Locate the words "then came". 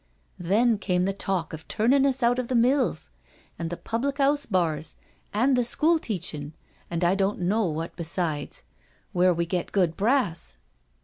0.39-1.05